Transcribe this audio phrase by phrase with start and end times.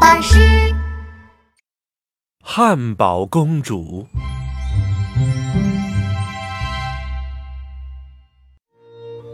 [0.00, 0.38] 巴士。
[2.42, 4.06] 汉堡公主。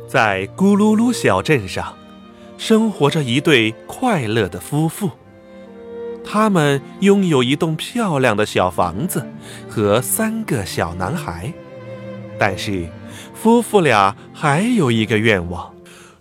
[0.08, 1.96] 在咕噜噜小镇上，
[2.56, 5.10] 生活着一对快乐的夫妇。
[6.24, 9.26] 他们拥有一栋漂亮的小房子
[9.68, 11.52] 和三个小男孩。
[12.38, 12.88] 但是，
[13.34, 15.73] 夫妇俩还有一个愿望：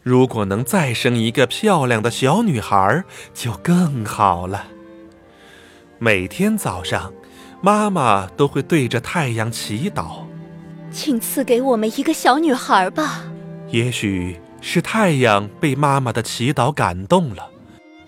[0.03, 4.67] 如果能再生一个漂亮的小女孩，就更好了。
[5.97, 7.13] 每天早上，
[7.61, 10.25] 妈妈都会对着太阳祈祷
[10.91, 13.23] ：“请赐给我们一个小女孩吧。”
[13.71, 17.49] 也许是太阳被妈妈的祈祷感动了，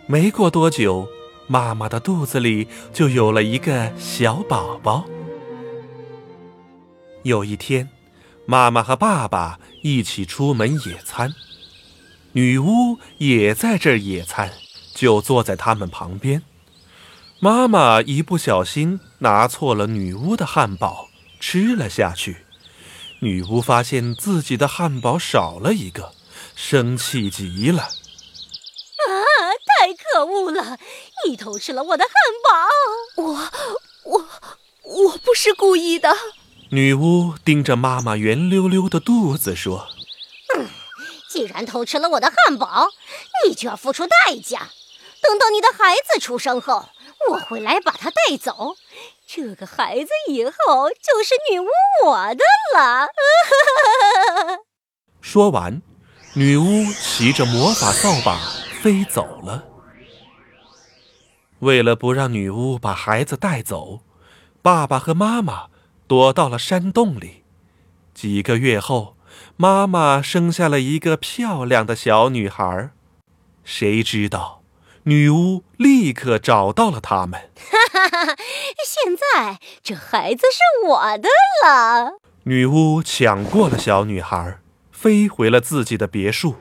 [0.06, 1.08] 没过多久，
[1.48, 5.06] 妈妈的肚子里就有了一个小宝宝。
[7.24, 7.90] 有一天，
[8.46, 11.34] 妈妈和爸爸一起出门野餐，
[12.36, 14.52] 女巫也在这儿野餐，
[14.94, 16.44] 就坐在他们旁边。
[17.40, 21.08] 妈妈一不小心拿错了女巫的汉堡，
[21.40, 22.46] 吃了下去。
[23.20, 26.12] 女巫发现自己的汉堡少了一个，
[26.58, 27.84] 生气极了。
[27.84, 29.08] 啊！
[29.80, 30.78] 太可恶了！
[31.26, 32.12] 你偷吃了我的汉
[32.44, 33.24] 堡！
[33.24, 34.26] 我、我、
[34.84, 36.14] 我不是故意的。
[36.72, 39.95] 女巫盯着妈妈圆溜溜的肚子说：“嗯，既
[41.56, 42.90] 然偷吃了我的汉堡，
[43.46, 44.70] 你就要付出代价。
[45.22, 46.90] 等到你的孩子出生后，
[47.32, 48.76] 我会来把他带走。”
[49.26, 50.52] 这个孩子以后
[50.90, 51.66] 就是女巫
[52.06, 52.44] 我的
[52.76, 53.08] 了。
[55.22, 55.82] 说完，
[56.34, 58.38] 女巫骑着魔法扫把
[58.82, 59.64] 飞走了。
[61.60, 64.02] 为了不让女巫把孩子带走，
[64.62, 65.70] 爸爸和妈妈
[66.08, 67.46] 躲到了山洞里。
[68.14, 69.15] 几个月后，
[69.58, 72.92] 妈妈生下了一个漂亮的小女孩。
[73.64, 74.62] 谁知道？
[75.04, 77.52] 女巫立刻找到了他们。
[77.56, 78.36] 哈哈哈！
[78.86, 81.30] 现在这孩子是我的
[81.64, 82.20] 了。
[82.44, 84.60] 女巫抢过了小女孩，
[84.92, 86.56] 飞回了自己的别墅。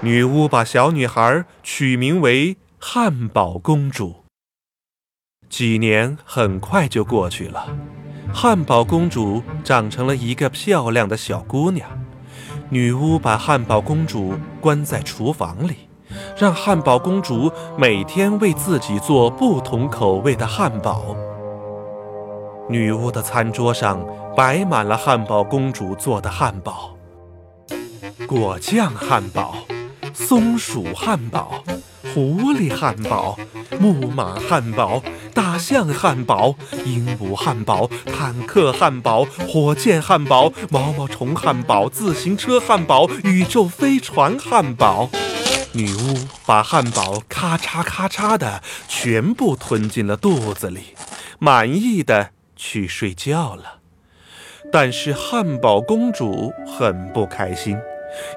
[0.00, 4.24] 女巫把小女孩取名为汉堡公主。
[5.48, 7.76] 几年很快就过去了，
[8.32, 11.88] 汉堡公主长成了一个漂亮的小姑娘。
[12.68, 15.90] 女巫把汉堡公主关在厨房里。
[16.36, 21.14] 让汉堡公主每天为自己做不同口味的汉堡。
[22.68, 24.04] 女巫的餐桌上
[24.36, 26.96] 摆满了汉堡公主做的汉堡：
[28.26, 29.54] 果酱汉堡、
[30.12, 31.62] 松鼠汉堡、
[32.14, 33.38] 狐狸汉堡、
[33.78, 45.08] 木马汉堡、大象汉堡、鹦鹉汉堡、坦克汉堡、火箭汉堡、毛毛虫汉堡、自行车汉堡、宇宙飞船汉堡。
[45.72, 50.94] 女巫把汉堡咔嚓咔嚓的全部吞进了肚子里，
[51.38, 53.78] 满意的去睡觉了。
[54.72, 57.78] 但是汉堡公主很不开心，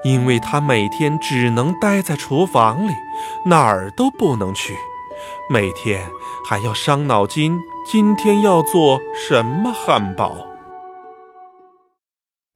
[0.04, 2.92] 因为她每天只能待在厨房里，
[3.46, 4.76] 哪儿都不能去，
[5.50, 6.10] 每天
[6.48, 7.58] 还要伤脑筋，
[7.90, 10.46] 今天要做什么汉堡。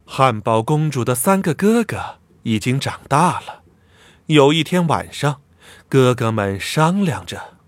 [0.07, 3.63] 汉堡公主的三个哥哥已经长大了。
[4.27, 5.43] 有一天晚上，
[5.89, 7.59] 哥哥们商量着：“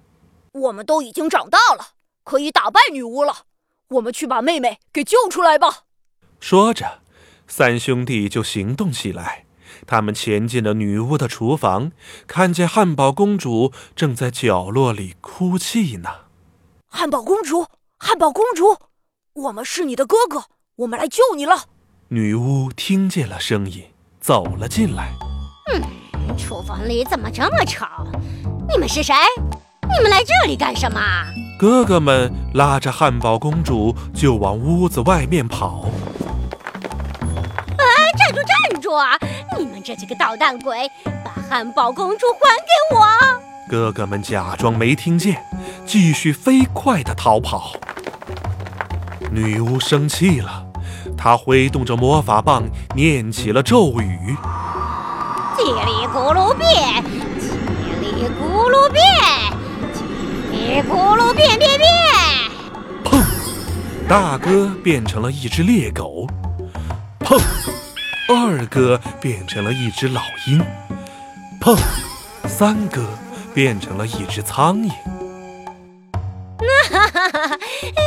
[0.53, 1.89] 我们都已经长大了，
[2.25, 3.45] 可以打败女巫了。
[3.89, 5.85] 我们去把妹妹给救出来吧。”
[6.41, 7.01] 说着，
[7.47, 9.45] 三兄弟就行动起来。
[9.91, 11.91] 他们前进了女巫的厨房，
[12.29, 16.09] 看见汉堡公主正在角落里哭泣呢。
[16.87, 17.67] 汉堡公主，
[17.99, 18.77] 汉堡公主，
[19.33, 20.45] 我们是你的哥哥，
[20.77, 21.65] 我们来救你了。
[22.07, 23.83] 女巫听见了声音，
[24.21, 25.13] 走了进来。
[25.75, 25.83] 嗯。
[26.39, 28.07] 厨房里怎么这么吵？
[28.69, 29.13] 你们是谁？
[29.83, 31.01] 你们来这里干什么？
[31.59, 35.91] 哥哥们拉着汉堡公主就往屋子外面跑。
[38.95, 39.17] 啊！
[39.19, 39.29] 站住！
[39.29, 39.59] 站住！
[39.59, 40.91] 你们这几个捣蛋鬼，
[41.25, 43.07] 把汉堡公主还给我！
[43.69, 45.45] 哥哥们假装没听见，
[45.87, 47.73] 继续飞快地逃跑。
[49.31, 50.67] 女巫生气了，
[51.17, 52.65] 她挥动着魔法棒，
[52.97, 54.37] 念起了咒语。
[55.57, 57.05] 叽里咕噜变，
[57.39, 59.05] 叽里咕噜变，
[59.95, 60.03] 叽
[60.57, 61.89] 里咕噜变变变。
[63.05, 63.23] 砰！
[64.09, 66.27] 大哥变成了一只猎狗。
[67.21, 67.39] 砰！
[68.33, 70.65] 二哥变成了一只老鹰。
[71.61, 71.77] 砰！
[72.47, 73.05] 三哥
[73.53, 74.89] 变成了一只苍蝇。
[76.91, 77.59] 哈哈哈！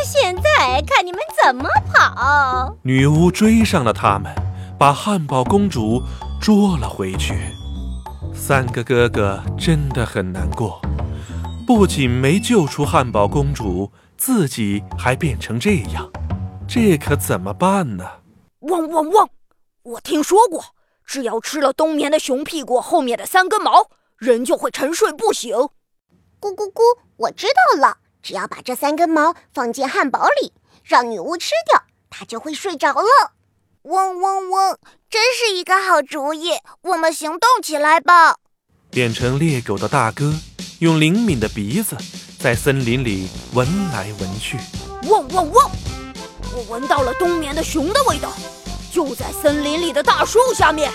[0.06, 2.76] 现在看你们怎么跑！
[2.84, 4.34] 女巫追上了他们，
[4.78, 6.02] 把汉堡公主。
[6.42, 7.36] 捉了回去，
[8.34, 10.82] 三个哥哥真的很难过，
[11.66, 16.10] 不仅没救出汉堡公主，自己还变成这样，
[16.68, 18.04] 这可怎么办呢？
[18.64, 19.30] 汪汪汪！
[19.84, 20.64] 我听说过，
[21.06, 25.54] 只要吃了冬眠的熊屁股后面的三根毛，人就会沉睡不醒。
[26.40, 26.82] 咕咕咕！
[27.18, 30.54] 我知道了，只要把这三根毛放进汉堡里，
[30.86, 33.34] 让女巫吃掉，它就会睡着了。
[33.82, 34.78] 嗡嗡嗡！
[35.10, 38.38] 真是一个好主意，我们行动起来吧！
[38.90, 40.34] 变成猎狗的大哥
[40.80, 41.98] 用灵敏的鼻子
[42.40, 44.58] 在森林里闻来闻去，
[45.10, 45.72] 汪汪汪！
[46.56, 48.32] 我闻到了冬眠的熊的味道，
[48.94, 50.92] 就在森林里的大树下面。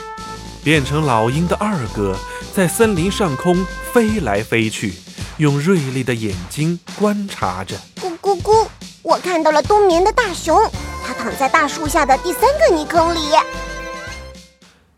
[0.63, 2.17] 变成老鹰的二哥
[2.55, 4.95] 在森林上空飞来飞去，
[5.39, 7.77] 用锐利的眼睛观察着。
[8.01, 8.69] 咕咕咕！
[9.03, 10.57] 我看到了冬眠的大熊，
[11.05, 13.19] 它躺在大树下的第三个泥坑里。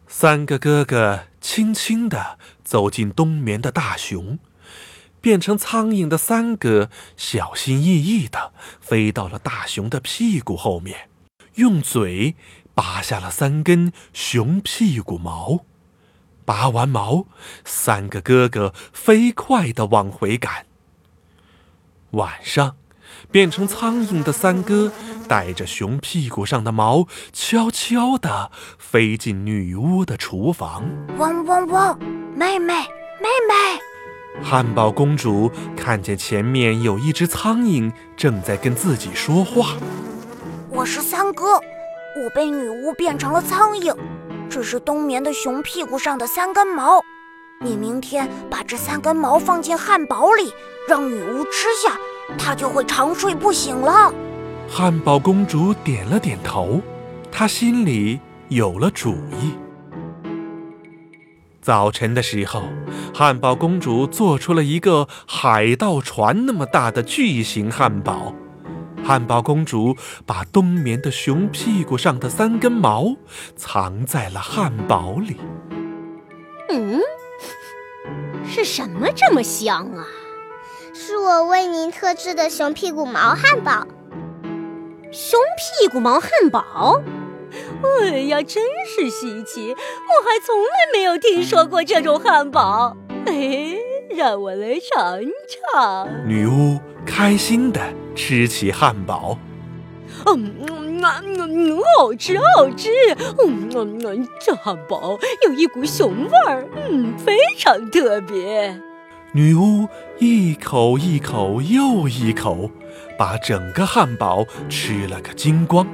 [0.06, 4.38] 三个哥哥轻轻地走进冬眠的大熊，
[5.22, 11.08] 变成苍蝇的三哥小心翼翼地飞到了大熊的屁股后面，
[11.54, 12.34] 用嘴
[12.80, 15.66] 拔下了三根熊屁股毛。
[16.46, 17.26] 拔完毛，
[17.62, 20.64] 三个哥哥飞快地往回赶。
[22.12, 22.76] 晚上。
[23.30, 24.90] 变成苍蝇的三哥
[25.28, 30.88] 带着熊屁股上的毛，悄悄地飞进女巫的厨房。
[31.18, 31.98] 嗡嗡嗡，
[32.34, 32.74] 妹妹，
[33.20, 34.42] 妹妹！
[34.42, 39.76] 汉堡公主看见前面有一只苍蝇正在跟自己说话。
[40.70, 41.60] 我是三哥，
[42.16, 43.96] 我被女巫变成了苍蝇，
[44.48, 47.00] 这是冬眠的熊屁股上的三根毛。
[47.62, 50.52] 你明天把这三根毛放进汉堡里，
[50.88, 51.96] 让女巫吃下。
[52.36, 54.12] 她就会长睡不醒了。
[54.68, 56.80] 汉堡公主点了点头，
[57.30, 58.18] 她心里
[58.48, 59.54] 有了主意。
[61.60, 62.62] 早晨的时候，
[63.14, 68.34] 汉堡公主做出了一个海盗船那么大的巨型汉堡。
[69.04, 73.16] 汉堡公主把冬眠的熊屁股上的三根毛
[73.56, 75.36] 藏在了汉堡里。
[76.68, 77.00] 嗯，
[78.46, 80.06] 是什么这么香啊？
[80.94, 83.86] 是我为您特制的熊屁股毛汉堡。
[85.10, 87.02] 熊屁股毛汉堡？
[88.02, 89.70] 哎呀，真是稀奇！
[89.72, 92.96] 我还从来没有听说过这种汉堡。
[93.26, 93.76] 哎，
[94.10, 96.28] 让我来尝尝。
[96.28, 97.80] 女巫开心地
[98.14, 99.38] 吃起汉堡。
[100.26, 102.90] 嗯嗯嗯，好吃好吃。
[103.38, 108.78] 嗯嗯嗯，这汉堡有一股熊味儿，嗯，非常特别。
[109.32, 109.88] 女巫
[110.18, 112.70] 一口一口又一口，
[113.16, 115.86] 把整个汉堡吃了个精光。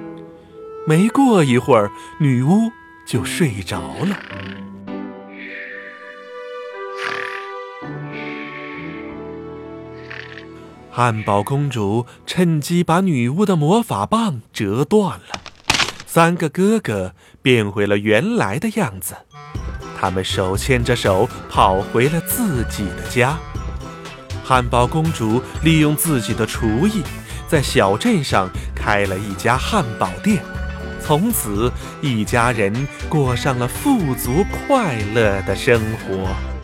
[0.87, 2.71] 没过一会儿，女巫
[3.07, 4.17] 就睡着了。
[10.99, 15.43] 汉堡公主趁机把女巫的魔法棒折断了，
[16.07, 19.15] 三个哥哥变回了原来的样子。
[20.01, 23.37] 他们手牵着手跑回了自己的家。
[24.43, 27.03] 汉堡公主利用自己的厨艺，
[27.47, 30.43] 在小镇上开了一家汉堡店。
[31.03, 31.71] 从此，
[32.01, 36.56] 一家人过上了富足快乐的生活。